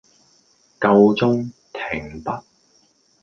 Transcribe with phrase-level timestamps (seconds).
[0.79, 2.41] 夠鐘，停筆